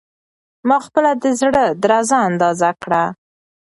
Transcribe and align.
ما 0.67 0.77
خپله 0.85 1.11
د 1.21 1.23
زړه 1.39 1.63
درزا 1.83 2.19
اندازه 2.29 2.69
کړه. 2.83 3.03